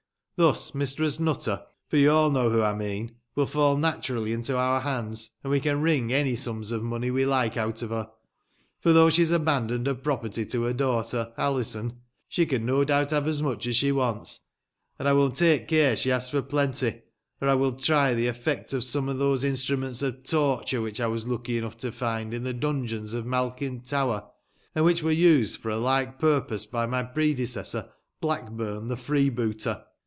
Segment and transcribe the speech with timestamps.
[0.37, 4.81] Thus, Mistress Nutter, for you all know whom I mean, will fall naturaJly into our
[4.81, 8.09] haiids, and we can wring any sums of money we like out of her;
[8.79, 13.11] for though she has abandoned her property to her daughter, Alizon, she can no doubt
[13.11, 14.39] have as much as she wants,
[14.97, 17.03] and I will take care she asks for plenty,
[17.39, 21.05] or I will try the efEect of some of those Instruments of torture, which I
[21.05, 24.23] was lucky enough to find in the dungeons of Malkin Tower,
[24.73, 27.91] and which were used for a like purpose by my predecessor,
[28.21, 29.85] Blackburn, the freebooter.